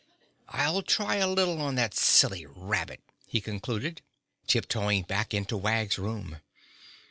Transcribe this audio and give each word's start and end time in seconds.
I'll 0.49 0.81
try 0.81 1.17
a 1.17 1.27
little 1.29 1.61
on 1.61 1.75
that 1.75 1.93
silly 1.93 2.47
rabbit," 2.47 3.01
he 3.27 3.39
concluded, 3.39 4.01
tip 4.47 4.67
toeing 4.67 5.03
back 5.05 5.31
into 5.31 5.55
Wag's 5.55 5.99
room. 5.99 6.37